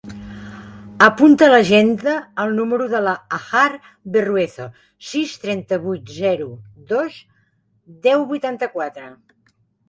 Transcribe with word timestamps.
Apunta 1.07 1.43
a 1.47 1.49
l'agenda 1.49 2.15
el 2.43 2.55
número 2.59 2.87
de 2.93 3.01
la 3.07 3.13
Hajar 3.37 3.65
Berruezo: 4.15 4.65
sis, 5.11 5.35
trenta-vuit, 5.45 6.09
zero, 6.23 6.49
dos, 6.95 7.21
deu, 8.09 8.27
vuitanta-quatre. 8.33 9.13